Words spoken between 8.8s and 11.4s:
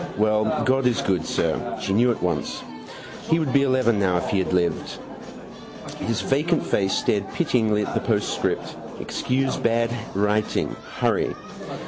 Excuse bad writing. Hurry.